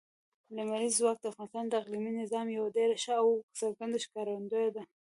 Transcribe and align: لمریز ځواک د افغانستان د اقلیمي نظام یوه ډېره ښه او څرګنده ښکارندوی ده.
لمریز 0.55 0.93
ځواک 0.99 1.17
د 1.21 1.25
افغانستان 1.31 1.65
د 1.67 1.73
اقلیمي 1.81 2.11
نظام 2.21 2.47
یوه 2.57 2.69
ډېره 2.77 2.95
ښه 3.03 3.13
او 3.21 3.27
څرګنده 3.59 3.97
ښکارندوی 4.05 4.67
ده. 4.75 4.83